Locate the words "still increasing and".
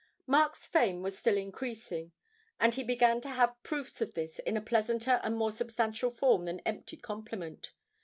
1.15-2.73